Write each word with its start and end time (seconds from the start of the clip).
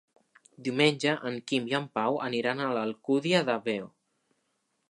Diumenge 0.67 1.13
en 1.31 1.37
Quim 1.51 1.69
i 1.73 1.77
en 1.81 1.87
Pau 1.99 2.19
aniran 2.31 2.65
a 2.65 2.73
l'Alcúdia 2.79 3.47
de 3.51 3.63
Veo. 3.69 3.93